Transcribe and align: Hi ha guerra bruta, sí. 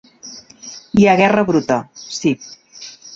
Hi 1.01 1.05
ha 1.05 1.13
guerra 1.19 1.43
bruta, 1.51 1.77
sí. 2.21 2.33